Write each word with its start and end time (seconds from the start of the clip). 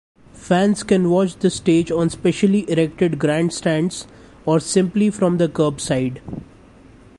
Fans 0.33 0.81
can 0.81 1.11
watch 1.11 1.35
the 1.35 1.51
stage 1.51 1.91
on 1.91 2.09
specially 2.09 2.67
erected 2.67 3.19
grandstands 3.19 4.07
or 4.47 4.59
simply 4.59 5.11
from 5.11 5.37
the 5.37 5.47
curbside. 5.47 6.19